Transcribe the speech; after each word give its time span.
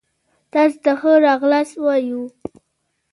تاسي 0.51 0.77
ته 0.83 0.91
ښه 0.99 1.11
را 1.23 1.33
غلاست 1.41 1.75
وايو 1.83 2.21